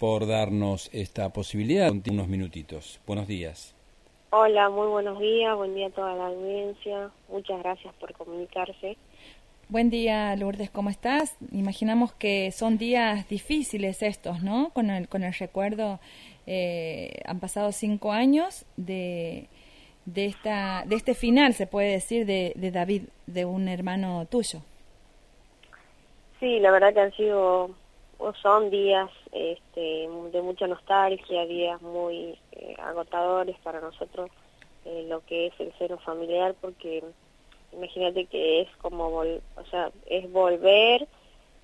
[0.00, 1.92] por darnos esta posibilidad.
[2.10, 2.98] Unos minutitos.
[3.06, 3.76] Buenos días.
[4.30, 5.54] Hola, muy buenos días.
[5.54, 7.10] Buen día a toda la audiencia.
[7.28, 8.96] Muchas gracias por comunicarse.
[9.68, 11.36] Buen día, Lourdes, ¿cómo estás?
[11.52, 14.70] Imaginamos que son días difíciles estos, ¿no?
[14.72, 16.00] Con el, con el recuerdo,
[16.46, 19.48] eh, han pasado cinco años de,
[20.06, 24.60] de, esta, de este final, se puede decir, de, de David, de un hermano tuyo.
[26.40, 27.70] Sí, la verdad que han sido,
[28.42, 34.30] son días este, de mucha nostalgia, días muy eh, agotadores para nosotros,
[34.84, 37.02] eh, lo que es el seno familiar, porque
[37.72, 41.06] imagínate que es como, o sea, es volver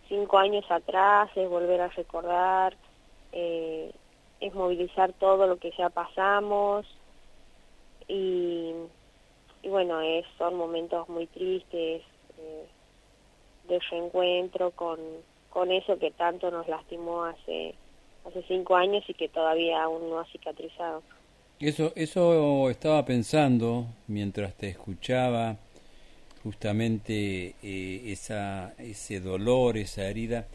[0.08, 2.74] cinco años atrás, es volver a recordar,
[3.32, 3.92] eh,
[4.40, 6.86] es movilizar todo lo que ya pasamos
[8.08, 8.72] y,
[9.62, 12.02] y bueno, es, son momentos muy tristes
[13.68, 14.98] de reencuentro con,
[15.56, 17.74] con eso que tanto nos lastimó hace,
[18.26, 21.02] hace cinco años y que todavía aún no ha cicatrizado.
[21.58, 25.56] Eso, eso estaba pensando mientras te escuchaba
[26.42, 30.46] justamente eh, esa, ese dolor, esa herida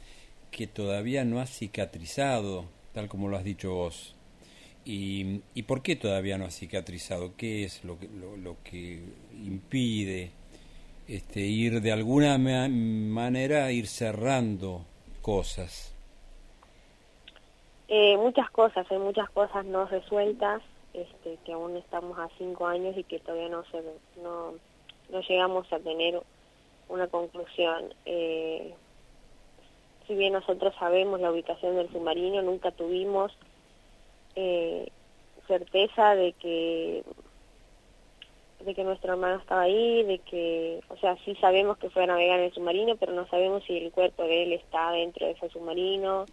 [0.52, 4.16] que todavía no ha cicatrizado, tal como lo has dicho vos.
[4.86, 7.36] ¿Y, y por qué todavía no ha cicatrizado?
[7.36, 9.02] ¿Qué es lo que, lo, que
[9.44, 10.30] impide
[11.08, 14.86] este, ir de alguna manera, ir cerrando
[15.22, 15.94] cosas?
[17.88, 20.62] Eh, muchas cosas, hay muchas cosas no resueltas,
[20.94, 23.82] este, que aún estamos a cinco años y que todavía no se
[24.22, 24.54] no
[25.10, 26.22] no llegamos a tener
[26.90, 27.94] una conclusión.
[28.06, 28.74] Eh,
[30.08, 33.32] si bien nosotros sabemos la ubicación del submarino, nunca tuvimos
[34.36, 34.90] eh,
[35.48, 37.04] certeza de que
[38.66, 42.08] de que nuestro hermano estaba ahí, de que, o sea, sí sabemos que fue a
[42.08, 45.34] navegar en el submarino, pero no sabemos si el cuerpo de él está dentro de
[45.34, 46.26] ese submarino,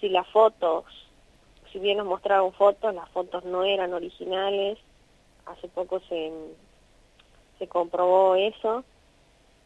[0.00, 0.84] si las fotos,
[1.72, 4.78] si bien nos mostraron fotos, las fotos no eran originales,
[5.46, 6.32] hace poco se,
[7.58, 8.84] se comprobó eso.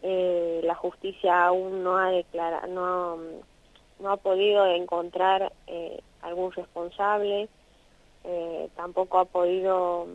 [0.03, 3.19] Eh, la justicia aún no ha declarado, no,
[3.98, 7.48] no ha podido encontrar eh, algún responsable,
[8.25, 10.06] eh, tampoco ha podido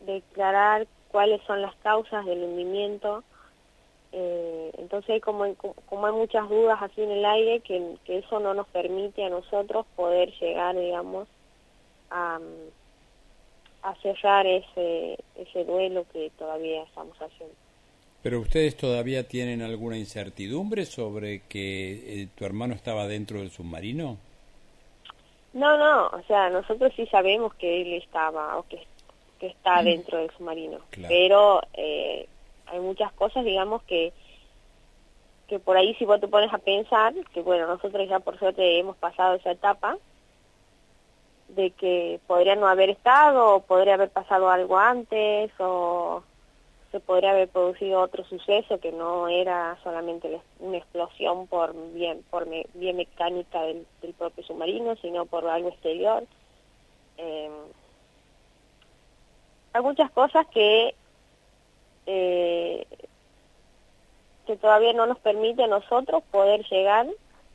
[0.00, 3.22] declarar cuáles son las causas del hundimiento.
[4.12, 8.66] entonces, como, como hay muchas dudas así en el aire, que, que eso no nos
[8.68, 11.28] permite a nosotros poder llegar, digamos,
[12.10, 12.40] a
[13.82, 17.54] a cerrar ese, ese duelo que todavía estamos haciendo.
[18.22, 24.18] ¿Pero ustedes todavía tienen alguna incertidumbre sobre que eh, tu hermano estaba dentro del submarino?
[25.54, 28.86] No, no, o sea, nosotros sí sabemos que él estaba o que,
[29.40, 29.84] que está mm.
[29.84, 30.78] dentro del submarino,
[31.08, 32.28] pero eh,
[32.66, 34.12] hay muchas cosas, digamos, que
[35.48, 38.78] que por ahí si vos te pones a pensar, que bueno, nosotros ya por suerte
[38.78, 39.98] hemos pasado esa etapa,
[41.48, 46.22] de que podría no haber estado o podría haber pasado algo antes o
[46.92, 52.48] se podría haber producido otro suceso que no era solamente una explosión por bien por
[52.48, 53.86] bien mecánica del,
[54.16, 56.24] propio submarino sino por algo exterior.
[57.16, 57.50] Eh,
[59.72, 60.94] hay muchas cosas que
[62.06, 62.86] eh,
[64.46, 67.06] que todavía no nos permite a nosotros poder llegar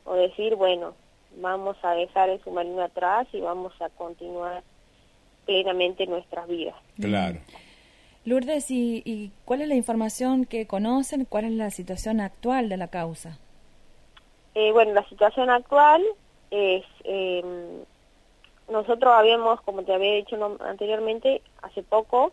[0.04, 0.94] o decir bueno
[1.36, 4.62] vamos a dejar el submarino atrás y vamos a continuar
[5.44, 6.74] plenamente nuestras vidas.
[7.00, 7.38] Claro.
[8.24, 11.24] Lourdes, ¿y, cuál es la información que conocen?
[11.24, 13.38] ¿Cuál es la situación actual de la causa?
[14.54, 16.02] Eh, bueno, la situación actual
[16.50, 17.44] es, eh,
[18.68, 22.32] nosotros habíamos, como te había dicho anteriormente, hace poco,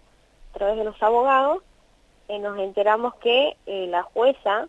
[0.53, 1.63] a través de los abogados,
[2.27, 4.67] eh, nos enteramos que eh, la jueza,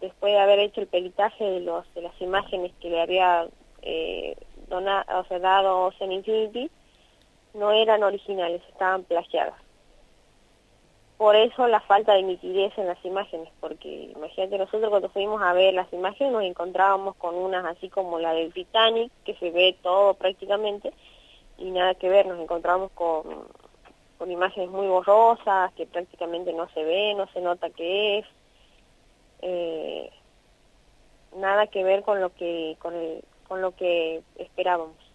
[0.00, 3.46] después de haber hecho el peritaje de, los, de las imágenes que le había
[3.82, 4.36] eh,
[4.70, 6.70] o sea, dados en Infinity
[7.54, 9.54] no eran originales, estaban plagiadas.
[11.16, 15.54] Por eso la falta de nitidez en las imágenes, porque imagínate nosotros cuando fuimos a
[15.54, 19.76] ver las imágenes nos encontrábamos con unas así como la del Titanic, que se ve
[19.82, 20.92] todo prácticamente,
[21.56, 23.24] y nada que ver, nos encontramos con,
[24.18, 28.26] con imágenes muy borrosas, que prácticamente no se ve, no se nota qué es,
[29.40, 30.10] eh,
[31.34, 35.05] nada que ver con lo que, con el, con lo que esperábamos.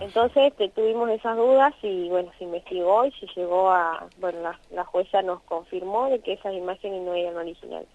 [0.00, 5.22] Entonces tuvimos esas dudas y bueno, se investigó y se llegó a, bueno, la, jueza
[5.22, 7.88] nos confirmó de que esas imágenes no eran originales.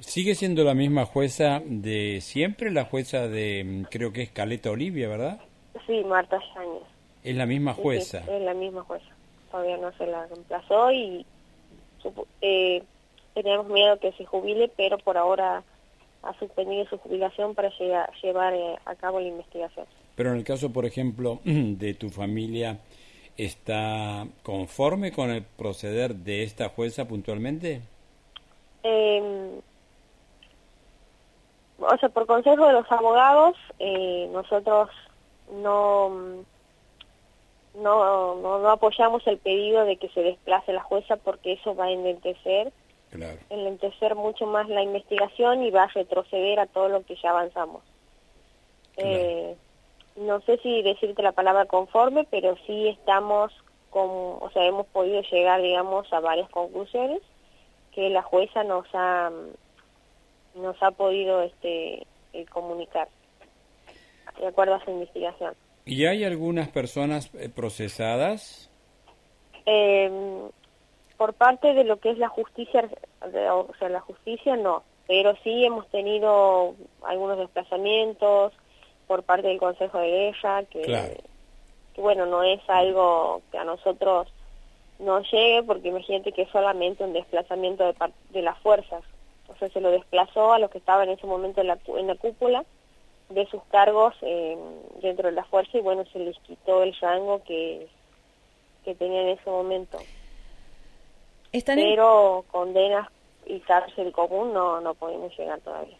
[0.00, 5.08] ¿Sigue siendo la misma jueza de siempre, la jueza de, creo que es Caleta Olivia,
[5.08, 5.40] ¿verdad?
[5.86, 6.82] Sí, Marta Yáñez.
[7.22, 8.18] Es la misma jueza.
[8.18, 9.06] es la misma jueza.
[9.50, 11.24] Todavía no se la reemplazó y
[12.40, 12.82] eh,
[13.34, 15.62] teníamos miedo que se jubile, pero por ahora
[16.22, 17.70] ha suspendido su jubilación para
[18.22, 19.86] llevar eh, a cabo la investigación.
[20.14, 22.78] Pero en el caso, por ejemplo, de tu familia,
[23.36, 27.82] ¿está conforme con el proceder de esta jueza puntualmente?
[28.84, 29.60] Eh,
[31.78, 34.90] o sea, por consejo de los abogados, eh, nosotros
[35.50, 36.44] no,
[37.74, 41.90] no, no, apoyamos el pedido de que se desplace la jueza porque eso va a
[41.90, 42.72] enlentecer,
[43.12, 43.38] claro.
[43.50, 47.82] enlentecer mucho más la investigación y va a retroceder a todo lo que ya avanzamos.
[48.96, 49.56] Eh,
[50.16, 53.52] no sé si decirte la palabra conforme, pero sí estamos
[53.90, 57.20] con, o sea, hemos podido llegar, digamos, a varias conclusiones
[57.94, 59.30] que la jueza nos ha
[60.54, 63.08] nos ha podido este eh, comunicar
[64.38, 65.54] de acuerdo a su investigación.
[65.84, 68.70] ¿Y hay algunas personas eh, procesadas?
[69.66, 70.50] Em,
[71.22, 72.90] por parte de lo que es la justicia,
[73.20, 76.74] o sea, la justicia no, pero sí hemos tenido
[77.04, 78.52] algunos desplazamientos
[79.06, 81.22] por parte del Consejo de Guerra, que,
[81.96, 84.26] bueno, no es algo que a nosotros
[84.98, 87.94] nos llegue, porque imagínate que es solamente un desplazamiento de,
[88.30, 89.04] de las fuerzas,
[89.46, 92.08] o sea, se lo desplazó a los que estaban en ese momento en la, en
[92.08, 92.64] la cúpula
[93.28, 94.58] de sus cargos eh,
[95.00, 97.86] dentro de la fuerza y bueno, se les quitó el rango que,
[98.84, 100.00] que tenía en ese momento.
[101.52, 103.08] Pero condenas
[103.46, 105.96] y cárcel común no, no podemos llegar todavía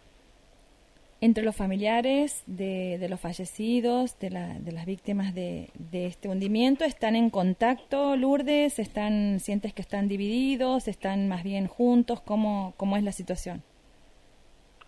[1.23, 6.29] entre los familiares de, de los fallecidos, de, la, de las víctimas de, de, este
[6.29, 8.81] hundimiento, ¿están en contacto, Lourdes?
[8.81, 10.89] ¿Están, ¿Sientes que están divididos?
[10.89, 12.21] ¿Están más bien juntos?
[12.21, 13.63] ¿Cómo, cómo es la situación?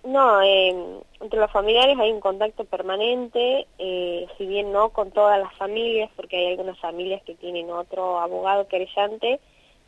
[0.03, 0.75] No, eh,
[1.21, 6.11] entre los familiares hay un contacto permanente, eh, si bien no con todas las familias,
[6.17, 9.39] porque hay algunas familias que tienen otro abogado querellante,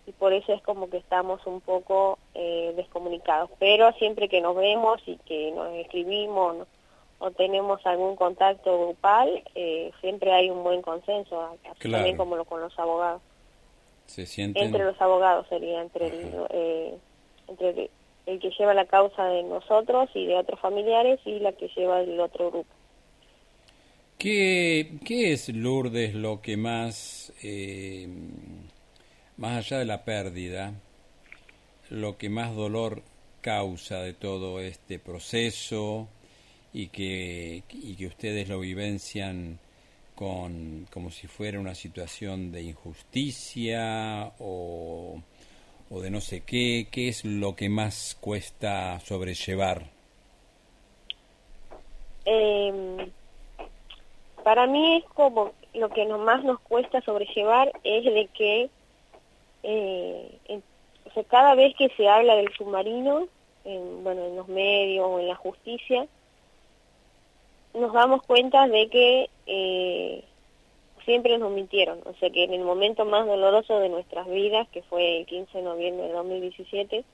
[0.06, 3.50] y por eso es como que estamos un poco eh, descomunicados.
[3.58, 6.66] Pero siempre que nos vemos y que nos escribimos
[7.18, 12.60] o tenemos algún contacto grupal, eh, siempre hay un buen consenso, también como lo con
[12.60, 13.22] los abogados.
[14.06, 14.64] Se sienten...
[14.64, 16.94] Entre los abogados sería, entre el, eh,
[17.48, 17.90] entre
[18.26, 22.00] el, que lleva la causa de nosotros y de otros familiares y la que lleva
[22.00, 22.68] el otro grupo.
[24.18, 27.32] ¿Qué, qué es Lourdes lo que más...
[27.42, 28.08] Eh,
[29.36, 30.72] más allá de la pérdida,
[31.90, 33.02] lo que más dolor
[33.40, 36.08] causa de todo este proceso
[36.72, 39.58] y que, y que ustedes lo vivencian
[40.14, 45.20] con, como si fuera una situación de injusticia o,
[45.90, 49.84] o de no sé qué, ¿qué es lo que más cuesta sobrellevar?
[52.24, 53.10] Eh,
[54.42, 58.70] para mí es como lo que más nos cuesta sobrellevar es de que
[59.68, 60.38] eh,
[61.04, 63.26] o sea, cada vez que se habla del submarino,
[63.64, 66.06] en, bueno, en los medios o en la justicia,
[67.74, 70.24] nos damos cuenta de que eh,
[71.04, 74.82] siempre nos mintieron, o sea que en el momento más doloroso de nuestras vidas, que
[74.82, 77.04] fue el 15 de noviembre de 2017,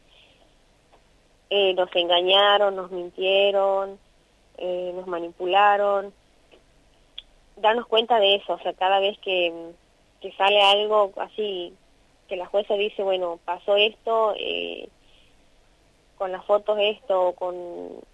[1.51, 3.99] eh, nos engañaron, nos mintieron,
[4.59, 6.13] eh, nos manipularon,
[7.57, 9.73] darnos cuenta de eso, o sea, cada vez que,
[10.21, 11.75] que sale algo así
[12.33, 14.89] que la jueza dice, bueno, pasó esto, eh,
[16.17, 17.55] con las fotos esto, con,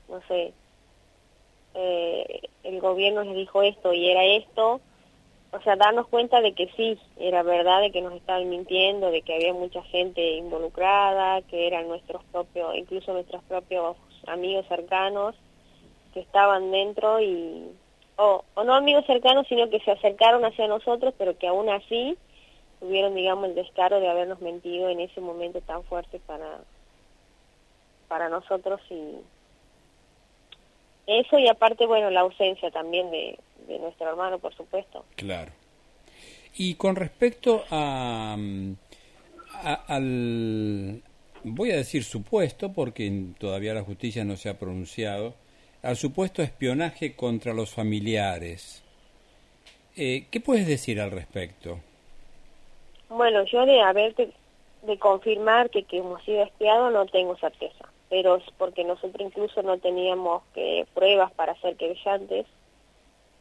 [0.09, 0.53] no sé,
[1.75, 4.81] eh, el gobierno les dijo esto y era esto,
[5.53, 9.23] o sea, darnos cuenta de que sí, era verdad, de que nos estaban mintiendo, de
[9.23, 13.97] que había mucha gente involucrada, que eran nuestros propios, incluso nuestros propios
[14.27, 15.37] amigos cercanos
[16.13, 17.71] que estaban dentro y,
[18.17, 22.19] o, o no amigos cercanos, sino que se acercaron hacia nosotros, pero que aún así
[22.81, 26.61] tuvieron, digamos, el descaro de habernos mentido en ese momento tan fuerte para,
[28.09, 29.17] para nosotros y
[31.07, 35.05] eso y aparte, bueno, la ausencia también de, de nuestro hermano, por supuesto.
[35.17, 35.53] Claro.
[36.57, 38.37] Y con respecto a,
[39.55, 41.03] a, al,
[41.45, 45.35] voy a decir supuesto, porque todavía la justicia no se ha pronunciado,
[45.83, 48.83] al supuesto espionaje contra los familiares.
[49.97, 51.81] Eh, ¿Qué puedes decir al respecto?
[53.09, 58.37] Bueno, yo de haber de confirmar que, que hemos sido espiados no tengo certeza, pero
[58.37, 62.47] es porque nosotros incluso no teníamos que, pruebas para ser querellantes,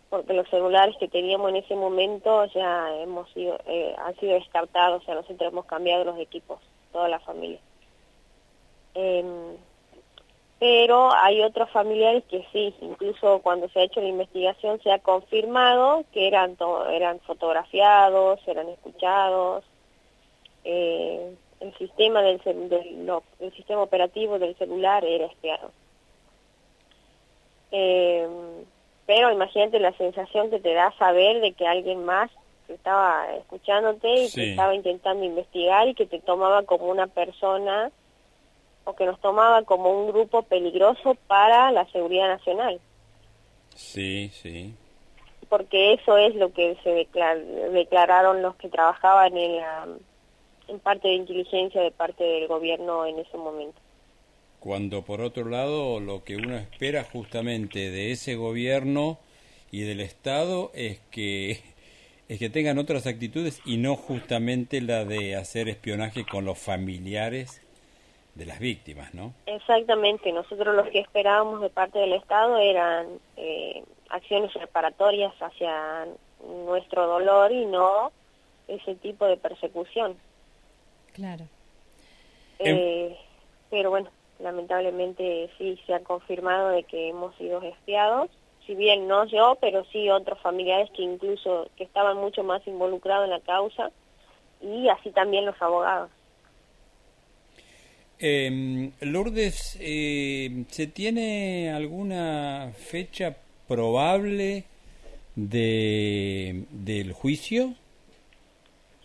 [0.09, 5.03] porque los celulares que teníamos en ese momento ya hemos sido, eh, han sido descartados,
[5.03, 6.59] o sea, nosotros hemos cambiado los equipos,
[6.91, 7.59] toda la familia.
[8.93, 9.57] Em,
[10.59, 14.99] pero hay otros familiares que sí, incluso cuando se ha hecho la investigación se ha
[14.99, 16.57] confirmado que eran,
[16.91, 19.63] eran fotografiados, eran escuchados,
[20.63, 25.71] eh, el sistema del, del el sistema operativo del celular era espiado.
[27.71, 28.27] Eh,
[29.05, 32.29] pero imagínate la sensación que te da saber de que alguien más
[32.67, 37.91] estaba escuchándote y que estaba intentando investigar y que te tomaba como una persona
[38.87, 42.79] o que nos tomaba como un grupo peligroso para la seguridad nacional.
[43.75, 44.73] Sí, sí.
[45.49, 47.07] Porque eso es lo que se
[47.71, 49.87] declararon los que trabajaban en, la,
[50.69, 53.77] en parte de inteligencia de parte del gobierno en ese momento.
[54.61, 59.19] Cuando por otro lado lo que uno espera justamente de ese gobierno
[59.69, 61.59] y del Estado es que
[62.29, 67.66] es que tengan otras actitudes y no justamente la de hacer espionaje con los familiares
[68.37, 69.33] de las víctimas, ¿no?
[69.45, 76.07] Exactamente, nosotros lo que esperábamos de parte del Estado eran eh, acciones reparatorias hacia
[76.65, 78.11] nuestro dolor y no
[78.67, 80.15] ese tipo de persecución.
[81.13, 81.45] Claro.
[82.59, 83.17] Eh,
[83.69, 88.29] pero bueno, lamentablemente sí se ha confirmado de que hemos sido espiados
[88.67, 93.23] si bien no yo, pero sí otros familiares que incluso que estaban mucho más involucrados
[93.23, 93.91] en la causa
[94.61, 96.11] y así también los abogados.
[98.19, 104.65] Eh, Lourdes, eh, ¿se tiene alguna fecha probable
[105.35, 107.75] de, del juicio?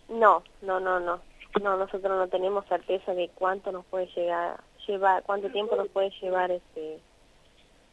[0.09, 1.21] No, no, no, no.
[1.61, 6.09] No, nosotros no tenemos certeza de cuánto nos puede llegar, llevar, cuánto tiempo nos puede
[6.19, 6.99] llevar este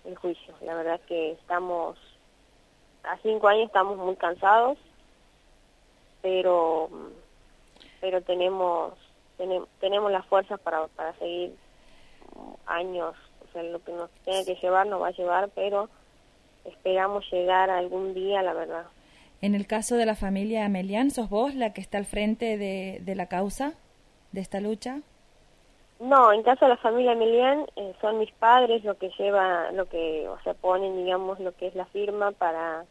[0.06, 0.54] el juicio.
[0.62, 1.98] La verdad que estamos,
[3.02, 4.78] a cinco años estamos muy cansados,
[6.22, 6.88] pero
[8.00, 8.94] pero tenemos
[9.40, 11.54] tenemos, tenemos las fuerzas para, para seguir
[12.66, 15.88] años, o sea, lo que nos tenga que llevar nos va a llevar, pero
[16.66, 18.84] esperamos llegar algún día, la verdad.
[19.40, 23.00] En el caso de la familia Amelian, ¿sos vos la que está al frente de,
[23.00, 23.72] de la causa,
[24.32, 25.00] de esta lucha?
[26.00, 29.86] No, en caso de la familia Emilian eh, son mis padres lo que lleva, lo
[29.86, 32.84] que, o sea, ponen, digamos, lo que es la firma para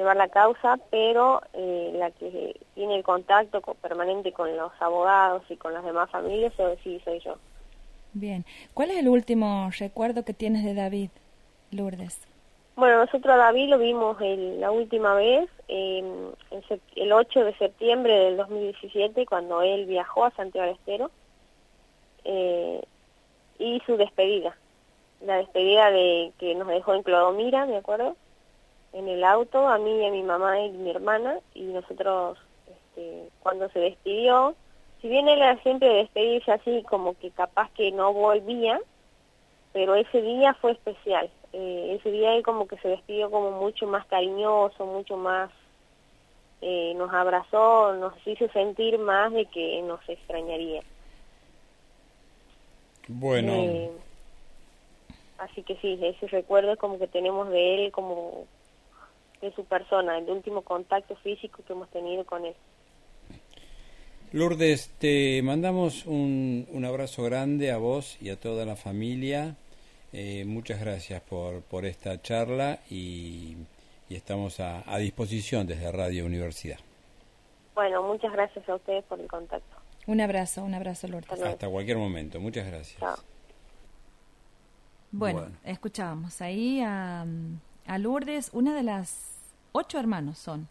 [0.00, 5.56] llevar la causa, pero eh, la que tiene el contacto permanente con los abogados y
[5.56, 7.36] con las demás familias, eso sí soy yo.
[8.14, 8.44] Bien.
[8.72, 11.10] ¿Cuál es el último recuerdo que tienes de David,
[11.70, 12.18] Lourdes?
[12.76, 19.26] Bueno, nosotros a David lo vimos la última vez, el 8 de septiembre del 2017,
[19.26, 21.10] cuando él viajó a Santiago del Estero
[22.24, 22.82] eh,
[23.58, 24.56] y su despedida.
[25.20, 28.16] La despedida de que nos dejó en Clodomira, ¿me acuerdo?
[28.92, 33.28] En el auto, a mí y a mi mamá y mi hermana, y nosotros, este,
[33.40, 34.56] cuando se despidió,
[35.00, 38.80] si bien él era siempre de despedirse así, como que capaz que no volvía,
[39.72, 41.30] pero ese día fue especial.
[41.52, 45.50] Eh, ese día él como que se despidió como mucho más cariñoso, mucho más,
[46.60, 50.82] eh, nos abrazó, nos hizo sentir más de que nos extrañaría.
[53.08, 53.52] Bueno.
[53.52, 53.90] Eh,
[55.38, 58.46] así que sí, ese recuerdo como que tenemos de él, como
[59.40, 62.54] de su persona, el último contacto físico que hemos tenido con él.
[64.32, 69.56] Lourdes, te mandamos un, un abrazo grande a vos y a toda la familia.
[70.12, 73.56] Eh, muchas gracias por, por esta charla y,
[74.08, 76.78] y estamos a, a disposición desde Radio Universidad.
[77.74, 79.76] Bueno, muchas gracias a ustedes por el contacto.
[80.06, 81.40] Un abrazo, un abrazo, Lourdes.
[81.40, 82.40] Hasta cualquier momento.
[82.40, 83.02] Muchas gracias.
[85.12, 87.24] Bueno, escuchábamos ahí a,
[87.90, 87.98] a
[88.52, 89.16] una de las
[89.72, 90.68] ocho hermanos son